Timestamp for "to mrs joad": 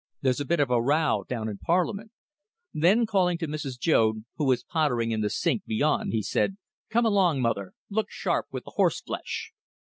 3.37-4.25